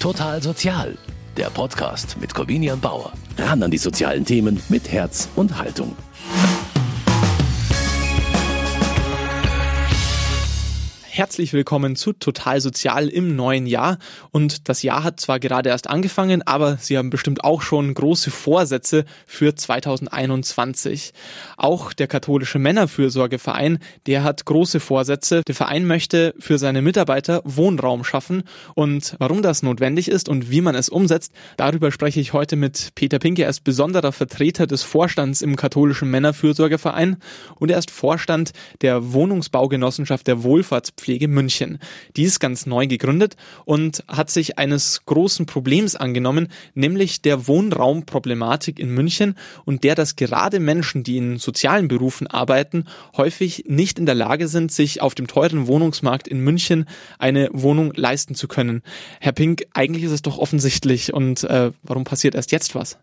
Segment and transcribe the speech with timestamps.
[0.00, 0.96] Total Sozial,
[1.36, 3.12] der Podcast mit Corvinian Bauer.
[3.36, 5.96] Ran an die sozialen Themen mit Herz und Haltung.
[11.18, 13.98] Herzlich willkommen zu Total Sozial im neuen Jahr.
[14.30, 18.30] Und das Jahr hat zwar gerade erst angefangen, aber Sie haben bestimmt auch schon große
[18.30, 21.12] Vorsätze für 2021.
[21.56, 25.42] Auch der katholische Männerfürsorgeverein, der hat große Vorsätze.
[25.44, 28.44] Der Verein möchte für seine Mitarbeiter Wohnraum schaffen.
[28.76, 32.90] Und warum das notwendig ist und wie man es umsetzt, darüber spreche ich heute mit
[32.94, 33.42] Peter Pinke.
[33.42, 37.16] Er ist besonderer Vertreter des Vorstands im katholischen Männerfürsorgeverein
[37.56, 41.78] und er ist Vorstand der Wohnungsbaugenossenschaft der Wohlfahrtspflege Altenpflege München.
[42.16, 48.78] Die ist ganz neu gegründet und hat sich eines großen Problems angenommen, nämlich der Wohnraumproblematik
[48.78, 49.34] in München
[49.64, 52.84] und der, dass gerade Menschen, die in sozialen Berufen arbeiten,
[53.16, 56.84] häufig nicht in der Lage sind, sich auf dem teuren Wohnungsmarkt in München
[57.18, 58.82] eine Wohnung leisten zu können.
[59.20, 62.98] Herr Pink, eigentlich ist es doch offensichtlich und äh, warum passiert erst jetzt was?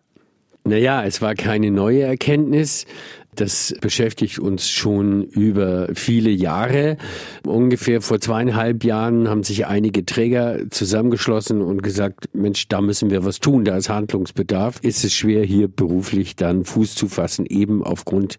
[0.67, 2.87] Naja, es war keine neue Erkenntnis.
[3.35, 6.97] Das beschäftigt uns schon über viele Jahre.
[7.45, 13.25] Ungefähr vor zweieinhalb Jahren haben sich einige Träger zusammengeschlossen und gesagt, Mensch, da müssen wir
[13.25, 14.79] was tun, da ist Handlungsbedarf.
[14.81, 18.37] Ist es schwer, hier beruflich dann Fuß zu fassen, eben aufgrund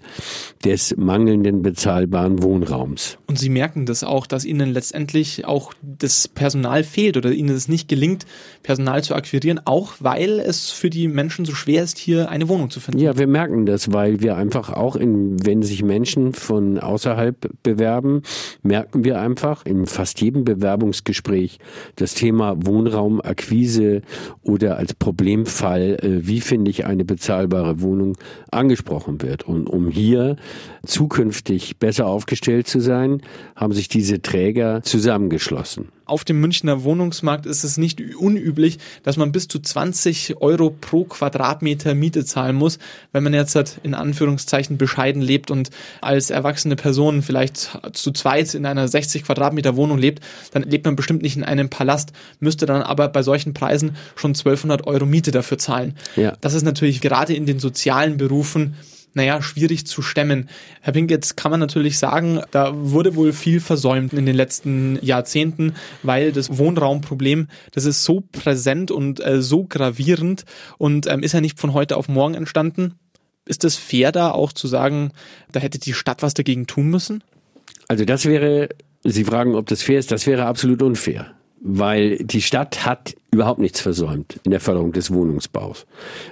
[0.64, 3.18] des mangelnden bezahlbaren Wohnraums.
[3.26, 7.68] Und Sie merken das auch, dass Ihnen letztendlich auch das Personal fehlt oder Ihnen es
[7.68, 8.24] nicht gelingt,
[8.62, 12.70] Personal zu akquirieren, auch weil es für die Menschen so schwer ist, hier eine Wohnung
[12.70, 13.00] zu finden.
[13.00, 17.50] Ja, wir merken das, weil wir einfach auch auch in, wenn sich Menschen von außerhalb
[17.64, 18.22] bewerben,
[18.62, 21.58] merken wir einfach in fast jedem Bewerbungsgespräch
[21.96, 24.02] das Thema Wohnraumakquise
[24.42, 28.16] oder als Problemfall, äh, wie finde ich eine bezahlbare Wohnung,
[28.52, 29.42] angesprochen wird.
[29.42, 30.36] Und um hier
[30.84, 33.22] zukünftig besser aufgestellt zu sein,
[33.56, 39.32] haben sich diese Träger zusammengeschlossen auf dem Münchner Wohnungsmarkt ist es nicht unüblich, dass man
[39.32, 42.78] bis zu 20 Euro pro Quadratmeter Miete zahlen muss.
[43.12, 45.70] Wenn man jetzt halt in Anführungszeichen bescheiden lebt und
[46.00, 50.22] als erwachsene Person vielleicht zu zweit in einer 60 Quadratmeter Wohnung lebt,
[50.52, 54.30] dann lebt man bestimmt nicht in einem Palast, müsste dann aber bei solchen Preisen schon
[54.30, 55.96] 1200 Euro Miete dafür zahlen.
[56.14, 56.34] Ja.
[56.40, 58.76] Das ist natürlich gerade in den sozialen Berufen
[59.16, 60.48] naja, schwierig zu stemmen.
[60.82, 64.98] Herr Pink, jetzt kann man natürlich sagen, da wurde wohl viel versäumt in den letzten
[65.00, 70.44] Jahrzehnten, weil das Wohnraumproblem, das ist so präsent und äh, so gravierend
[70.76, 72.94] und ähm, ist ja nicht von heute auf morgen entstanden.
[73.46, 75.12] Ist es fair da auch zu sagen,
[75.50, 77.24] da hätte die Stadt was dagegen tun müssen?
[77.88, 78.68] Also das wäre,
[79.02, 83.60] Sie fragen, ob das fair ist, das wäre absolut unfair weil die Stadt hat überhaupt
[83.60, 85.86] nichts versäumt in der Förderung des Wohnungsbaus,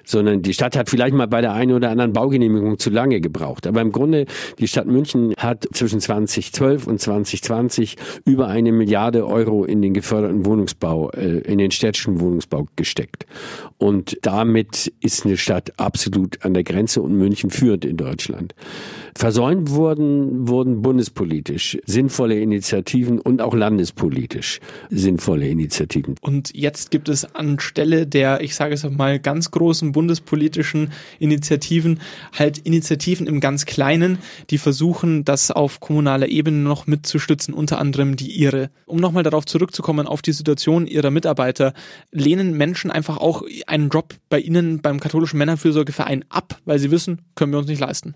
[0.05, 3.67] sondern die Stadt hat vielleicht mal bei der einen oder anderen Baugenehmigung zu lange gebraucht.
[3.67, 4.27] Aber im Grunde,
[4.59, 10.47] die Stadt München hat zwischen 2012 und 2020 über eine Milliarde Euro in den geförderten
[10.47, 13.27] Wohnungsbau, äh, in den städtischen Wohnungsbau gesteckt.
[13.77, 18.55] Und damit ist eine Stadt absolut an der Grenze und München führt in Deutschland.
[19.17, 24.61] Versäumt wurden, wurden bundespolitisch sinnvolle Initiativen und auch landespolitisch
[24.91, 26.17] sinnvolle Initiativen.
[26.21, 32.01] Und jetzt gibt es anstelle der, ich sage es mal, ganz großen bundespolitischen Initiativen
[32.33, 34.19] halt Initiativen im ganz Kleinen,
[34.51, 38.71] die versuchen, das auf kommunaler Ebene noch mitzustützen, unter anderem die ihre.
[38.87, 41.75] Um nochmal darauf zurückzukommen, auf die Situation ihrer Mitarbeiter,
[42.11, 47.23] lehnen Menschen einfach auch einen Job bei ihnen beim katholischen Männerfürsorgeverein ab, weil sie wissen,
[47.35, 48.15] können wir uns nicht leisten.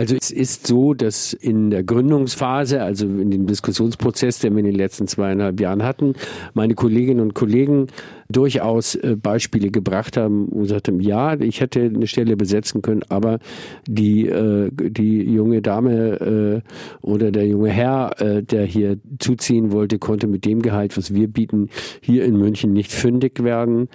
[0.00, 4.64] Also es ist so, dass in der Gründungsphase, also in dem Diskussionsprozess, den wir in
[4.64, 6.14] den letzten zweieinhalb Jahren hatten,
[6.54, 7.88] meine Kolleginnen und Kollegen
[8.30, 13.02] durchaus äh, Beispiele gebracht haben und gesagt haben, ja, ich hätte eine Stelle besetzen können,
[13.10, 13.40] aber
[13.86, 20.28] die, äh, die junge Dame äh, oder der junge Herr, der hier zuziehen wollte, konnte
[20.28, 21.68] mit dem Gehalt, was wir bieten,
[22.00, 23.88] hier in München nicht fündig werden.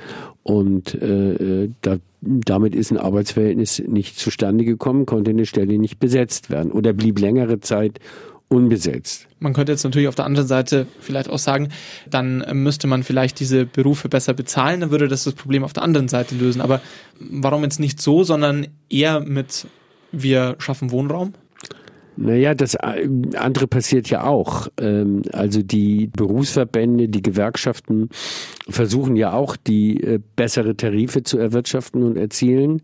[0.44, 6.72] Und da damit ist ein Arbeitsverhältnis nicht zustande gekommen, konnte eine Stelle nicht besetzt werden
[6.72, 8.00] oder blieb längere Zeit
[8.48, 9.28] unbesetzt.
[9.40, 11.70] Man könnte jetzt natürlich auf der anderen Seite vielleicht auch sagen,
[12.10, 15.84] dann müsste man vielleicht diese Berufe besser bezahlen, dann würde das das Problem auf der
[15.84, 16.62] anderen Seite lösen.
[16.62, 16.82] Aber
[17.20, 19.68] warum jetzt nicht so, sondern eher mit
[20.12, 21.34] wir schaffen Wohnraum?
[22.18, 24.68] Naja, das äh, andere passiert ja auch.
[24.80, 28.10] Ähm, also die Berufsverbände, die Gewerkschaften
[28.70, 32.82] versuchen ja auch, die äh, bessere Tarife zu erwirtschaften und erzielen.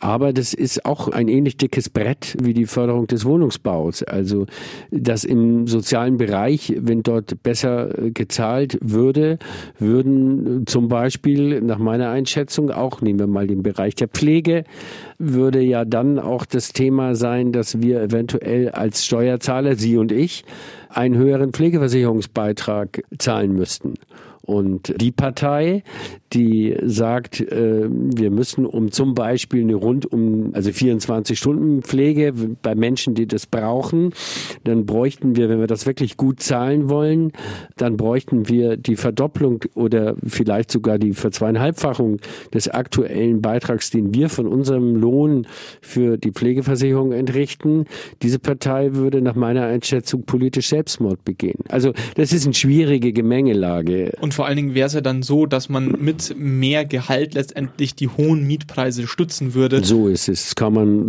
[0.00, 4.02] Aber das ist auch ein ähnlich dickes Brett wie die Förderung des Wohnungsbaus.
[4.02, 4.46] Also,
[4.90, 9.38] dass im sozialen Bereich, wenn dort besser äh, gezahlt würde,
[9.78, 14.64] würden zum Beispiel nach meiner Einschätzung auch, nehmen wir mal den Bereich der Pflege,
[15.18, 20.44] würde ja dann auch das Thema sein, dass wir eventuell als Steuerzahler, Sie und ich,
[20.92, 23.94] einen höheren Pflegeversicherungsbeitrag zahlen müssten.
[24.50, 25.84] Und die Partei,
[26.32, 32.74] die sagt, äh, wir müssen um zum Beispiel eine rundum, also 24 Stunden Pflege bei
[32.74, 34.12] Menschen, die das brauchen,
[34.64, 37.32] dann bräuchten wir, wenn wir das wirklich gut zahlen wollen,
[37.76, 42.18] dann bräuchten wir die Verdopplung oder vielleicht sogar die Verzweieinhalbfachung
[42.52, 45.46] des aktuellen Beitrags, den wir von unserem Lohn
[45.80, 47.84] für die Pflegeversicherung entrichten.
[48.22, 51.58] Diese Partei würde nach meiner Einschätzung politisch Selbstmord begehen.
[51.68, 54.12] Also das ist eine schwierige Gemengelage.
[54.20, 57.94] Und vor allen Dingen wäre es ja dann so, dass man mit mehr Gehalt letztendlich
[57.94, 59.84] die hohen Mietpreise stützen würde.
[59.84, 60.54] So ist es.
[60.54, 61.08] Kann man,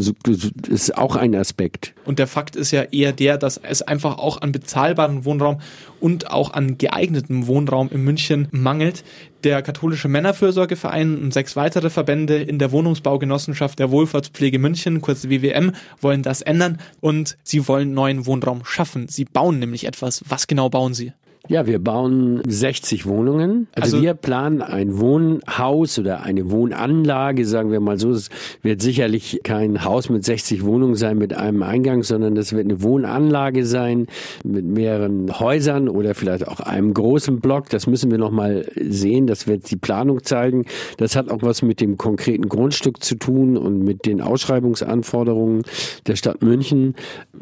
[0.67, 1.93] ist auch ein Aspekt.
[2.03, 5.61] Und der Fakt ist ja eher der, dass es einfach auch an bezahlbarem Wohnraum
[6.01, 9.05] und auch an geeignetem Wohnraum in München mangelt.
[9.43, 15.73] Der katholische Männerfürsorgeverein und sechs weitere Verbände in der Wohnungsbaugenossenschaft der Wohlfahrtspflege München, kurz WWM,
[15.99, 19.07] wollen das ändern und sie wollen neuen Wohnraum schaffen.
[19.07, 20.23] Sie bauen nämlich etwas.
[20.27, 21.13] Was genau bauen sie?
[21.51, 23.67] Ja, wir bauen 60 Wohnungen.
[23.75, 28.11] Also, also, wir planen ein Wohnhaus oder eine Wohnanlage, sagen wir mal so.
[28.11, 28.29] Es
[28.61, 32.81] wird sicherlich kein Haus mit 60 Wohnungen sein mit einem Eingang, sondern das wird eine
[32.81, 34.07] Wohnanlage sein
[34.45, 37.67] mit mehreren Häusern oder vielleicht auch einem großen Block.
[37.67, 39.27] Das müssen wir noch mal sehen.
[39.27, 40.63] Das wird die Planung zeigen.
[40.95, 45.63] Das hat auch was mit dem konkreten Grundstück zu tun und mit den Ausschreibungsanforderungen
[46.07, 46.95] der Stadt München.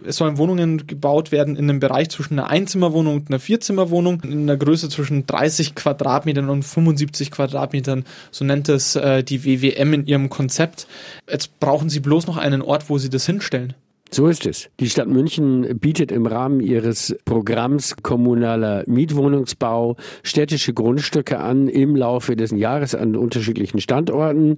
[0.03, 3.98] Es sollen Wohnungen gebaut werden in einem Bereich zwischen einer Einzimmerwohnung und einer Vierzimmerwohnung.
[3.99, 8.05] Wohnung in einer Größe zwischen 30 Quadratmetern und 75 Quadratmetern.
[8.31, 10.87] So nennt es äh, die WWM in ihrem Konzept.
[11.29, 13.73] Jetzt brauchen Sie bloß noch einen Ort, wo Sie das hinstellen.
[14.11, 14.69] So ist es.
[14.79, 22.35] Die Stadt München bietet im Rahmen ihres Programms kommunaler Mietwohnungsbau städtische Grundstücke an im Laufe
[22.35, 24.57] des Jahres an unterschiedlichen Standorten.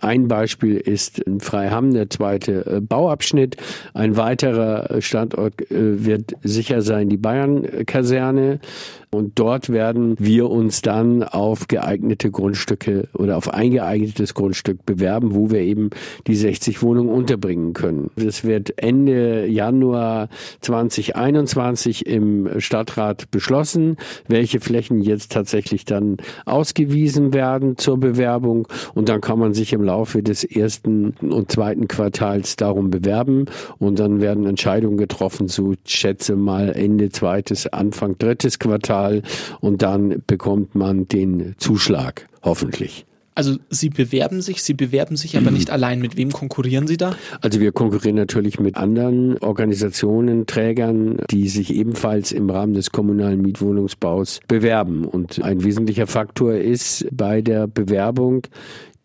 [0.00, 3.56] Ein Beispiel ist in Freiham, der zweite äh, Bauabschnitt.
[3.94, 8.60] Ein weiterer Standort äh, wird sicher sein die Bayern-Kaserne.
[9.14, 15.34] Und dort werden wir uns dann auf geeignete Grundstücke oder auf ein geeignetes Grundstück bewerben,
[15.34, 15.90] wo wir eben
[16.26, 18.10] die 60 Wohnungen unterbringen können.
[18.16, 20.28] Das wird Ende Januar
[20.60, 23.96] 2021 im Stadtrat beschlossen,
[24.28, 28.68] welche Flächen jetzt tatsächlich dann ausgewiesen werden zur Bewerbung.
[28.94, 33.46] Und dann kann man sich im Laufe des ersten und zweiten Quartals darum bewerben.
[33.78, 39.22] Und dann werden Entscheidungen getroffen, so schätze mal Ende zweites, Anfang drittes Quartal
[39.60, 43.06] und dann bekommt man den Zuschlag, hoffentlich.
[43.34, 46.00] Also Sie bewerben sich, Sie bewerben sich aber nicht allein.
[46.00, 47.16] Mit wem konkurrieren Sie da?
[47.40, 53.42] Also wir konkurrieren natürlich mit anderen Organisationen, Trägern, die sich ebenfalls im Rahmen des kommunalen
[53.42, 55.04] Mietwohnungsbaus bewerben.
[55.04, 58.42] Und ein wesentlicher Faktor ist bei der Bewerbung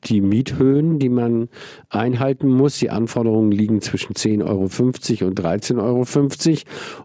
[0.05, 1.49] die Miethöhen, die man
[1.89, 2.79] einhalten muss.
[2.79, 6.59] Die Anforderungen liegen zwischen 10,50 Euro und 13,50 Euro.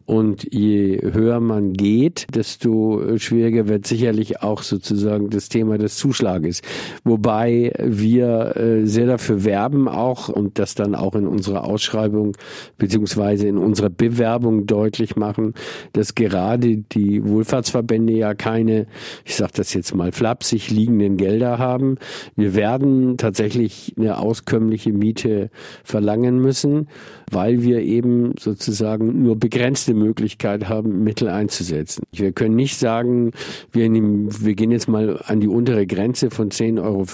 [0.07, 6.63] Und je höher man geht, desto schwieriger wird sicherlich auch sozusagen das Thema des Zuschlages.
[7.05, 12.37] Wobei wir äh, sehr dafür werben auch und das dann auch in unserer Ausschreibung
[12.79, 15.55] beziehungsweise in unserer Bewerbung deutlich machen,
[15.93, 18.87] dass gerade die Wohlfahrtsverbände ja keine,
[19.25, 21.97] ich sage das jetzt mal flapsig, liegenden Gelder haben.
[22.37, 25.51] Wir werden werden tatsächlich eine auskömmliche Miete
[25.83, 26.89] verlangen müssen,
[27.31, 32.05] weil wir eben sozusagen nur begrenzte Möglichkeit haben, Mittel einzusetzen.
[32.13, 33.33] Wir können nicht sagen,
[33.73, 37.05] wir, nehmen, wir gehen jetzt mal an die untere Grenze von 10,50 Euro,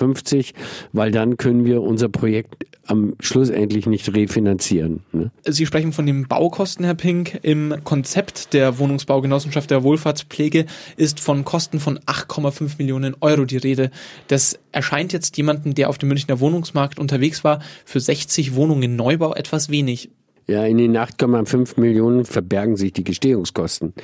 [0.93, 5.05] weil dann können wir unser Projekt am Schluss endlich nicht refinanzieren.
[5.13, 5.31] Ne?
[5.45, 7.39] Sie sprechen von den Baukosten, Herr Pink.
[7.43, 10.67] Im Konzept der Wohnungsbaugenossenschaft der Wohlfahrtspflege
[10.97, 13.91] ist von Kosten von 8,5 Millionen Euro die Rede.
[14.27, 19.35] Das erscheint jetzt jemanden, der auf dem Münchner Wohnungsmarkt unterwegs war, für 60 Wohnungen Neubau
[19.35, 20.11] etwas wenig.
[20.47, 23.95] Ja, in den 8,5 Millionen verbergen sich die Gestehungskosten.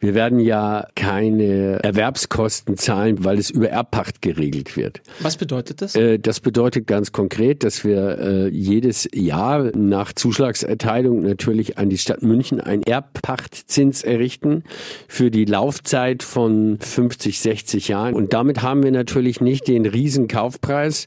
[0.00, 5.00] Wir werden ja keine Erwerbskosten zahlen, weil es über Erbpacht geregelt wird.
[5.20, 5.94] Was bedeutet das?
[5.94, 11.98] Äh, das bedeutet ganz konkret, dass wir äh, jedes Jahr nach Zuschlagserteilung natürlich an die
[11.98, 14.64] Stadt München einen Erbpachtzins errichten
[15.06, 18.14] für die Laufzeit von 50, 60 Jahren.
[18.14, 21.06] Und damit haben wir natürlich nicht den Riesenkaufpreis,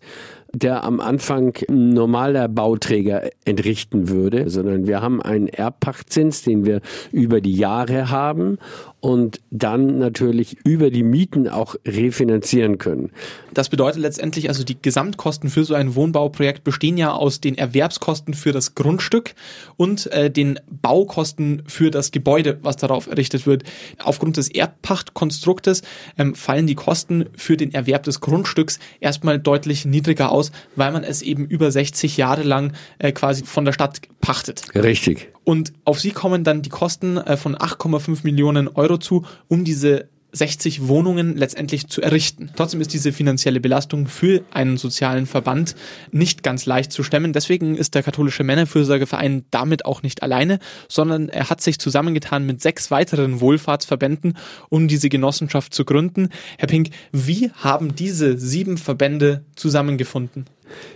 [0.55, 6.81] der am Anfang normaler Bauträger entrichten würde, sondern wir haben einen Erbpachtzins, den wir
[7.11, 8.57] über die Jahre haben
[9.05, 13.11] und dann natürlich über die Mieten auch refinanzieren können.
[13.53, 18.33] Das bedeutet letztendlich also die Gesamtkosten für so ein Wohnbauprojekt bestehen ja aus den Erwerbskosten
[18.33, 19.35] für das Grundstück
[19.77, 23.63] und äh, den Baukosten für das Gebäude, was darauf errichtet wird.
[24.03, 25.83] Aufgrund des Erbpachtkonstruktes
[26.17, 30.44] ähm, fallen die Kosten für den Erwerb des Grundstücks erstmal deutlich niedriger aus,
[30.75, 34.63] weil man es eben über 60 Jahre lang äh, quasi von der Stadt pachtet.
[34.75, 35.29] Richtig.
[35.43, 40.09] Und auf sie kommen dann die Kosten äh, von 8,5 Millionen Euro zu, um diese
[40.35, 42.49] 60 Wohnungen letztendlich zu errichten.
[42.55, 45.75] Trotzdem ist diese finanzielle Belastung für einen sozialen Verband
[46.11, 47.31] nicht ganz leicht zu stemmen.
[47.31, 52.61] Deswegen ist der katholische Männerfürsorgeverein damit auch nicht alleine, sondern er hat sich zusammengetan mit
[52.61, 54.37] sechs weiteren Wohlfahrtsverbänden,
[54.69, 56.29] um diese Genossenschaft zu gründen.
[56.57, 60.45] Herr Pink, wie haben diese sieben Verbände zusammengefunden?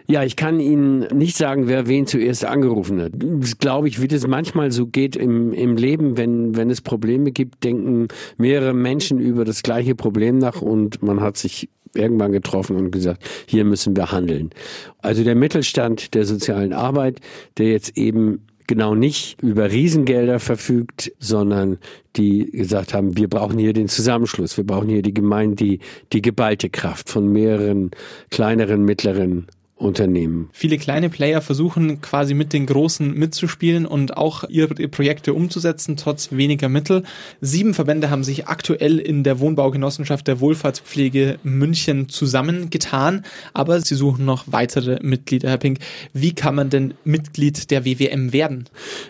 [0.07, 3.11] Ja, ich kann Ihnen nicht sagen, wer wen zuerst angerufen hat.
[3.15, 7.31] Das glaube ich, wie das manchmal so geht im, im Leben, wenn, wenn es Probleme
[7.31, 8.07] gibt, denken
[8.37, 13.23] mehrere Menschen über das gleiche Problem nach und man hat sich irgendwann getroffen und gesagt,
[13.47, 14.51] hier müssen wir handeln.
[14.99, 17.19] Also der Mittelstand der sozialen Arbeit,
[17.57, 21.79] der jetzt eben genau nicht über Riesengelder verfügt, sondern
[22.15, 25.79] die gesagt haben, wir brauchen hier den Zusammenschluss, wir brauchen hier die Gemeinde, die,
[26.13, 27.89] die geballte Kraft von mehreren
[28.29, 29.47] kleineren, mittleren
[29.79, 30.49] Unternehmen.
[30.51, 36.33] Viele kleine Player versuchen quasi mit den Großen mitzuspielen und auch ihre Projekte umzusetzen, trotz
[36.33, 37.03] weniger Mittel.
[37.39, 44.25] Sieben Verbände haben sich aktuell in der Wohnbaugenossenschaft der Wohlfahrtspflege München zusammengetan, aber sie suchen
[44.25, 45.49] noch weitere Mitglieder.
[45.49, 45.79] Herr Pink,
[46.13, 48.65] wie kann man denn Mitglied der WWM werden?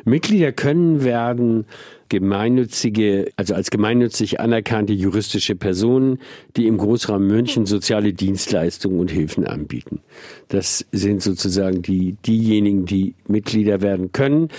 [0.05, 1.65] Mitglieder können werden
[2.09, 6.19] gemeinnützige, also als gemeinnützig anerkannte juristische Personen,
[6.57, 10.01] die im Großraum München soziale Dienstleistungen und Hilfen anbieten.
[10.49, 14.49] Das sind sozusagen die, diejenigen, die Mitglieder werden können.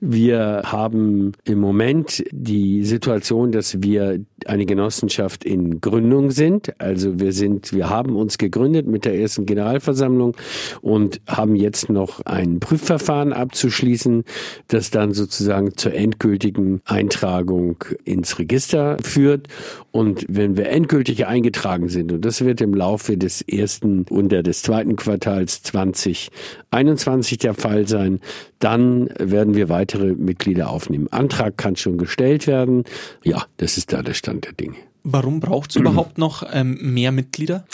[0.00, 6.80] Wir haben im Moment die Situation, dass wir eine Genossenschaft in Gründung sind.
[6.80, 10.36] Also wir sind, wir haben uns gegründet mit der ersten Generalversammlung
[10.80, 14.24] und haben jetzt noch ein Prüfverfahren abzuschließen,
[14.68, 19.48] das dann sozusagen zur endgültigen Eintragung ins Register führt.
[19.90, 24.62] Und wenn wir endgültig eingetragen sind, und das wird im Laufe des ersten und des
[24.62, 28.20] zweiten Quartals 2021 der Fall sein,
[28.58, 31.08] dann werden wir weitere Mitglieder aufnehmen.
[31.10, 32.84] Antrag kann schon gestellt werden.
[33.24, 34.76] Ja, das ist da der Stand der Dinge.
[35.02, 37.66] Warum braucht es überhaupt noch ähm, mehr Mitglieder?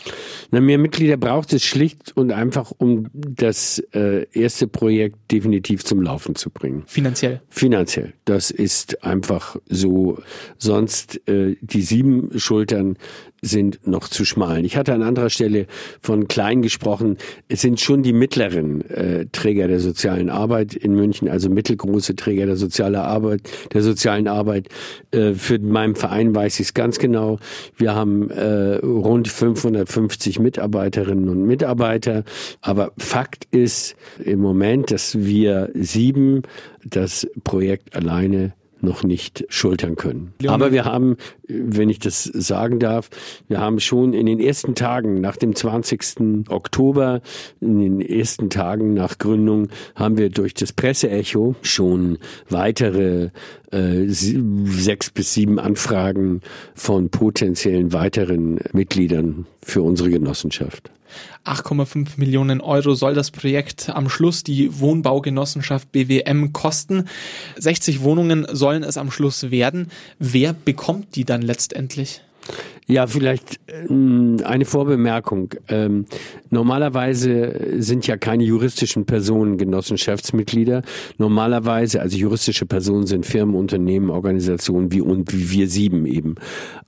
[0.51, 6.03] Na, mehr Mitglieder braucht es schlicht und einfach, um das äh, erste Projekt definitiv zum
[6.03, 6.85] Laufen zu bringen.
[6.87, 7.43] Finanziell?
[7.49, 8.13] Finanziell.
[8.25, 10.19] Das ist einfach so.
[10.59, 12.97] Sonst äh, die sieben Schultern
[13.47, 14.65] sind noch zu schmal.
[14.65, 15.67] Ich hatte an anderer Stelle
[16.01, 17.17] von klein gesprochen.
[17.49, 22.47] Es sind schon die mittleren äh, Träger der sozialen Arbeit in München, also mittelgroße Träger
[22.47, 24.69] der sozialen Arbeit, der sozialen Arbeit.
[25.13, 27.39] Äh, für meinen Verein weiß ich es ganz genau.
[27.77, 32.25] Wir haben äh, rund 550 Mitarbeiterinnen und Mitarbeiter.
[32.61, 36.43] Aber Fakt ist im Moment, dass wir sieben
[36.85, 40.33] das Projekt alleine noch nicht schultern können.
[40.47, 41.17] Aber wir haben,
[41.49, 43.09] wenn ich das sagen darf,
[43.49, 46.49] wir haben schon in den ersten Tagen nach dem 20.
[46.49, 47.21] Oktober,
[47.61, 52.19] in den ersten Tagen nach Gründung, haben wir durch das Presseecho schon
[52.49, 53.31] weitere
[53.71, 56.43] äh, sechs bis sieben Anfragen
[56.75, 60.91] von potenziellen weiteren Mitgliedern für unsere Genossenschaft.
[61.45, 67.09] 8,5 Millionen Euro soll das Projekt am Schluss die Wohnbaugenossenschaft BWM kosten.
[67.57, 69.91] 60 Wohnungen sollen es am Schluss werden.
[70.19, 72.23] Wer bekommt die dann letztendlich?
[72.89, 75.51] Ja, vielleicht ähm, eine Vorbemerkung.
[75.69, 76.07] Ähm,
[76.51, 80.83] normalerweise sind ja keine juristischen Personen Genossenschaftsmitglieder.
[81.19, 86.37] Normalerweise, also juristische Personen sind Firmen, Unternehmen, Organisationen wie und wie wir sieben eben.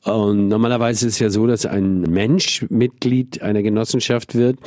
[0.04, 4.58] Und normalerweise ist es ja so, dass ein Mensch Mitglied einer Genossenschaft wird,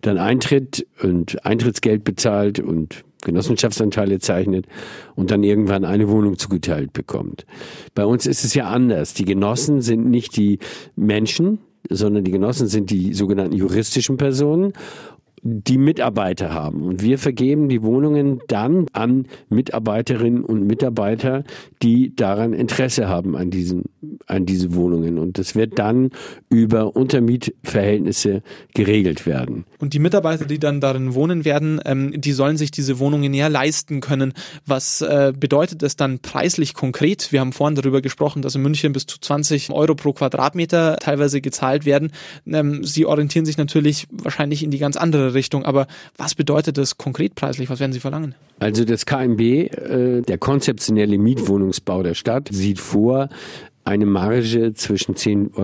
[0.00, 4.66] dann eintritt und Eintrittsgeld bezahlt und Genossenschaftsanteile zeichnet
[5.14, 7.46] und dann irgendwann eine Wohnung zugeteilt bekommt.
[7.94, 9.14] Bei uns ist es ja anders.
[9.14, 10.58] Die Genossen sind nicht die
[10.96, 14.72] Menschen, sondern die Genossen sind die sogenannten juristischen Personen
[15.42, 16.82] die Mitarbeiter haben.
[16.82, 21.42] Und wir vergeben die Wohnungen dann an Mitarbeiterinnen und Mitarbeiter,
[21.82, 23.84] die daran Interesse haben an diesen,
[24.26, 25.18] an diese Wohnungen.
[25.18, 26.10] Und das wird dann
[26.48, 28.42] über Untermietverhältnisse
[28.74, 29.64] geregelt werden.
[29.80, 33.48] Und die Mitarbeiter, die dann darin wohnen werden, ähm, die sollen sich diese Wohnungen ja
[33.48, 34.34] leisten können.
[34.64, 37.32] Was äh, bedeutet das dann preislich konkret?
[37.32, 41.40] Wir haben vorhin darüber gesprochen, dass in München bis zu 20 Euro pro Quadratmeter teilweise
[41.40, 42.12] gezahlt werden.
[42.46, 45.64] Ähm, Sie orientieren sich natürlich wahrscheinlich in die ganz andere Richtung.
[45.64, 45.86] Aber
[46.16, 47.70] was bedeutet das konkret preislich?
[47.70, 48.34] Was werden Sie verlangen?
[48.58, 53.28] Also das KMB, äh, der konzeptionelle Mietwohnungsbau der Stadt, sieht vor,
[53.84, 55.56] eine Marge zwischen 10,50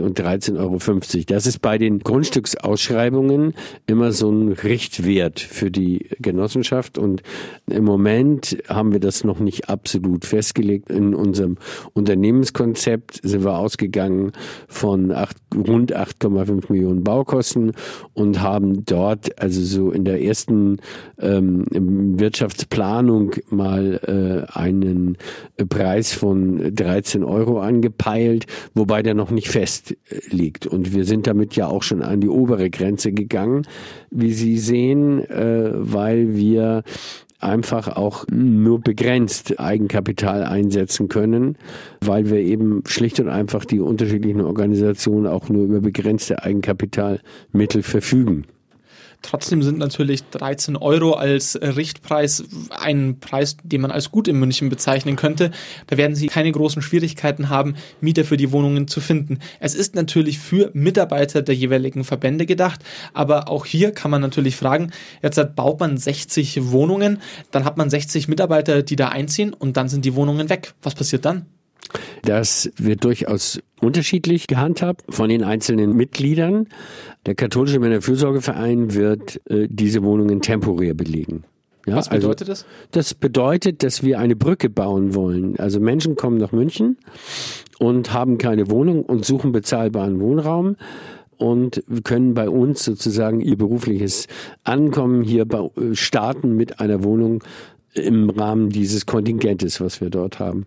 [0.00, 1.24] Euro und 13,50 Euro.
[1.26, 3.54] Das ist bei den Grundstücksausschreibungen
[3.86, 7.22] immer so ein Richtwert für die Genossenschaft und
[7.68, 10.90] im Moment haben wir das noch nicht absolut festgelegt.
[10.90, 11.56] In unserem
[11.92, 14.32] Unternehmenskonzept sind wir ausgegangen
[14.66, 17.72] von acht, rund 8,5 Millionen Baukosten
[18.12, 20.78] und haben dort also so in der ersten
[21.20, 21.64] ähm,
[22.18, 25.16] Wirtschaftsplanung mal äh, einen
[25.68, 30.66] Preis von 13 Euro Euro angepeilt, wobei der noch nicht fest äh, liegt.
[30.66, 33.66] Und wir sind damit ja auch schon an die obere Grenze gegangen,
[34.10, 36.82] wie Sie sehen, äh, weil wir
[37.38, 41.56] einfach auch nur begrenzt Eigenkapital einsetzen können,
[42.00, 48.46] weil wir eben schlicht und einfach die unterschiedlichen Organisationen auch nur über begrenzte Eigenkapitalmittel verfügen.
[49.26, 54.68] Trotzdem sind natürlich 13 Euro als Richtpreis ein Preis, den man als gut in München
[54.68, 55.50] bezeichnen könnte.
[55.88, 59.40] Da werden Sie keine großen Schwierigkeiten haben, Mieter für die Wohnungen zu finden.
[59.58, 64.54] Es ist natürlich für Mitarbeiter der jeweiligen Verbände gedacht, aber auch hier kann man natürlich
[64.54, 64.92] fragen,
[65.24, 69.88] jetzt baut man 60 Wohnungen, dann hat man 60 Mitarbeiter, die da einziehen und dann
[69.88, 70.74] sind die Wohnungen weg.
[70.82, 71.46] Was passiert dann?
[72.26, 76.66] Das wird durchaus unterschiedlich gehandhabt von den einzelnen Mitgliedern.
[77.24, 81.44] Der katholische Männerfürsorgeverein wird äh, diese Wohnungen temporär belegen.
[81.86, 82.90] Ja, Was also bedeutet also, das?
[82.90, 85.56] Das bedeutet, dass wir eine Brücke bauen wollen.
[85.60, 86.98] Also Menschen kommen nach München
[87.78, 90.74] und haben keine Wohnung und suchen bezahlbaren Wohnraum
[91.36, 94.26] und können bei uns sozusagen ihr berufliches
[94.64, 95.46] Ankommen hier
[95.92, 97.44] starten mit einer Wohnung
[97.94, 100.66] im Rahmen dieses Kontingentes, was wir dort haben.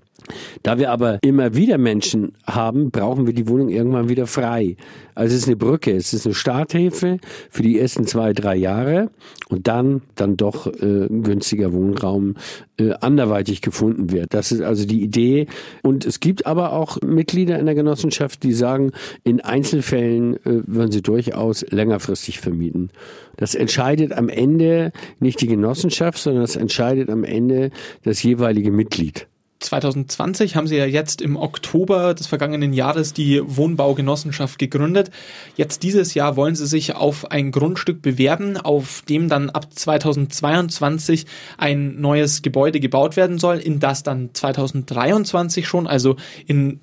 [0.63, 4.75] Da wir aber immer wieder Menschen haben, brauchen wir die Wohnung irgendwann wieder frei.
[5.15, 7.17] Also es ist eine Brücke, es ist eine Starthilfe
[7.49, 9.09] für die ersten zwei, drei Jahre
[9.49, 12.35] und dann dann doch äh, günstiger Wohnraum
[12.79, 14.33] äh, anderweitig gefunden wird.
[14.33, 15.47] Das ist also die Idee.
[15.83, 18.91] Und es gibt aber auch Mitglieder in der Genossenschaft, die sagen,
[19.23, 22.89] in Einzelfällen äh, würden sie durchaus längerfristig vermieten.
[23.35, 27.71] Das entscheidet am Ende nicht die Genossenschaft, sondern das entscheidet am Ende
[28.03, 29.27] das jeweilige Mitglied.
[29.59, 35.11] 2020 haben Sie ja jetzt im Oktober des vergangenen Jahres die Wohnbaugenossenschaft gegründet.
[35.57, 41.25] Jetzt dieses Jahr wollen Sie sich auf ein Grundstück bewerben, auf dem dann ab 2022
[41.57, 46.15] ein neues Gebäude gebaut werden soll, in das dann 2023 schon, also
[46.47, 46.79] in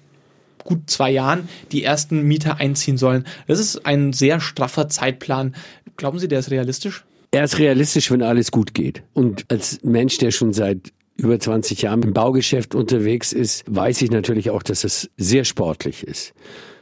[0.62, 3.25] gut zwei Jahren, die ersten Mieter einziehen sollen.
[3.47, 5.54] Das ist ein sehr straffer Zeitplan.
[5.97, 7.04] Glauben Sie, der ist realistisch?
[7.30, 9.02] Er ist realistisch, wenn alles gut geht.
[9.15, 14.11] Und als Mensch, der schon seit über 20 Jahren im Baugeschäft unterwegs ist, weiß ich
[14.11, 16.35] natürlich auch, dass es sehr sportlich ist.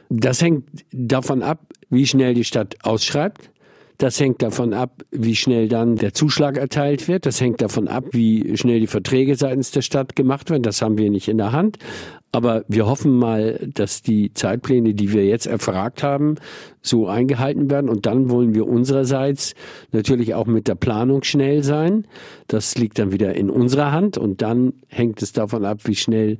[0.09, 3.49] Das hängt davon ab, wie schnell die Stadt ausschreibt.
[3.97, 7.25] Das hängt davon ab, wie schnell dann der Zuschlag erteilt wird.
[7.25, 10.63] Das hängt davon ab, wie schnell die Verträge seitens der Stadt gemacht werden.
[10.63, 11.77] Das haben wir nicht in der Hand.
[12.31, 16.35] Aber wir hoffen mal, dass die Zeitpläne, die wir jetzt erfragt haben,
[16.81, 17.89] so eingehalten werden.
[17.89, 19.53] Und dann wollen wir unsererseits
[19.93, 22.05] natürlich auch mit der Planung schnell sein.
[22.47, 24.17] Das liegt dann wieder in unserer Hand.
[24.17, 26.37] Und dann hängt es davon ab, wie schnell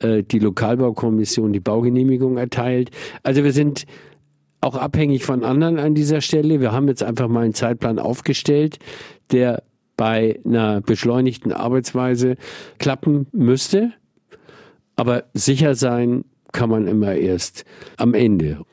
[0.00, 2.90] äh, die Lokalbaukommission die Baugenehmigung erteilt.
[3.22, 3.84] Also wir sind
[4.60, 6.60] auch abhängig von anderen an dieser Stelle.
[6.60, 8.78] Wir haben jetzt einfach mal einen Zeitplan aufgestellt,
[9.30, 9.62] der
[9.96, 12.36] bei einer beschleunigten Arbeitsweise
[12.78, 13.92] klappen müsste.
[14.96, 17.64] Aber sicher sein kann man immer erst
[17.96, 18.64] am Ende.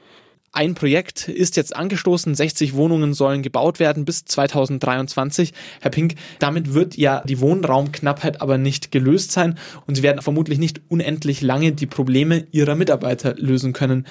[0.56, 2.36] Ein Projekt ist jetzt angestoßen.
[2.36, 5.52] 60 Wohnungen sollen gebaut werden bis 2023.
[5.82, 10.60] Herr Pink, damit wird ja die Wohnraumknappheit aber nicht gelöst sein und Sie werden vermutlich
[10.60, 14.06] nicht unendlich lange die Probleme Ihrer Mitarbeiter lösen können.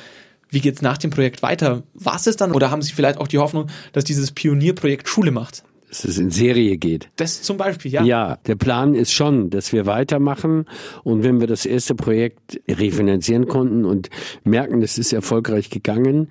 [0.53, 1.83] Wie geht es nach dem Projekt weiter?
[1.95, 5.65] Was ist dann oder haben Sie vielleicht auch die Hoffnung, dass dieses Pionierprojekt Schule macht?
[5.89, 7.11] dass es in Serie geht.
[7.17, 8.03] Das zum Beispiel, ja.
[8.03, 10.65] Ja, der Plan ist schon, dass wir weitermachen
[11.05, 14.09] und wenn wir das erste Projekt refinanzieren konnten und
[14.43, 16.29] merken, es ist erfolgreich gegangen,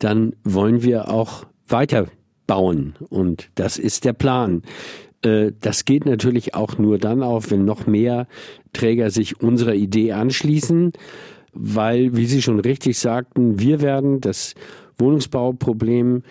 [0.00, 4.62] dann wollen wir auch weiterbauen und das ist der Plan.
[5.22, 8.26] Äh, das geht natürlich auch nur dann auf, wenn noch mehr
[8.72, 10.92] Träger sich unserer Idee anschließen,
[11.54, 14.54] weil, wie Sie schon richtig sagten, wir werden das
[14.98, 16.22] Wohnungsbauproblem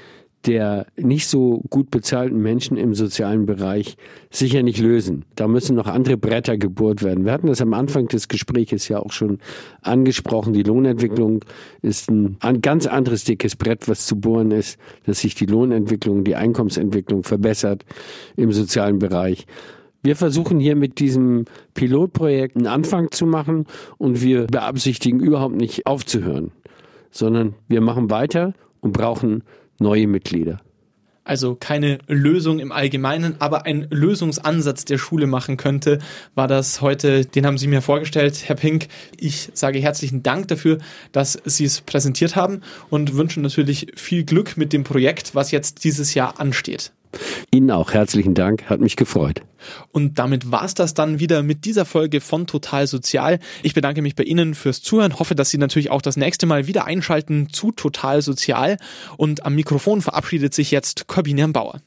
[0.46, 3.96] der nicht so gut bezahlten Menschen im sozialen Bereich
[4.30, 5.24] sicher nicht lösen.
[5.36, 7.24] Da müssen noch andere Bretter gebohrt werden.
[7.24, 9.40] Wir hatten das am Anfang des Gesprächs ja auch schon
[9.82, 10.54] angesprochen.
[10.54, 11.46] Die Lohnentwicklung
[11.82, 16.36] ist ein, ganz anderes dickes Brett, was zu bohren ist, dass sich die Lohnentwicklung, die
[16.36, 17.86] Einkommensentwicklung verbessert
[18.36, 19.46] im sozialen Bereich.
[20.04, 23.66] Wir versuchen hier mit diesem Pilotprojekt einen Anfang zu machen
[23.98, 26.52] und wir beabsichtigen überhaupt nicht aufzuhören,
[27.10, 29.44] sondern wir machen weiter und brauchen
[29.80, 30.60] neue Mitglieder.
[31.26, 36.00] also keine Lösung im Allgemeinen, aber ein Lösungsansatz der Schule machen könnte,
[36.36, 38.88] war das heute, den haben Sie mir vorgestellt, Herr Pink.
[39.18, 40.80] Ich sage herzlichen Dank dafür,
[41.12, 45.84] dass Sie es präsentiert haben und wünsche natürlich viel Glück mit dem Projekt, was jetzt
[45.86, 46.92] dieses Jahr ansteht.
[47.52, 49.42] Ihnen auch herzlichen Dank, hat mich gefreut.
[49.92, 53.40] Und damit war's das dann wieder mit dieser Folge von Total Sozial.
[53.62, 56.68] Ich bedanke mich bei Ihnen fürs Zuhören, hoffe, dass Sie natürlich auch das nächste Mal
[56.68, 58.78] wieder einschalten zu Total Sozial.
[59.18, 61.82] Und am Mikrofon verabschiedet sich jetzt Corbinian Bauer.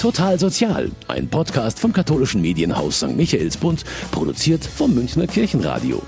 [0.00, 3.14] Total Sozial, ein Podcast vom katholischen Medienhaus St.
[3.14, 6.02] Michaelsbund, produziert vom Münchner Kirchenradio.